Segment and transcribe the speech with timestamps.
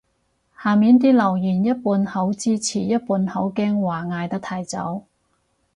[0.63, 5.03] 下面啲留言一半好支持一半好驚話嗌得太早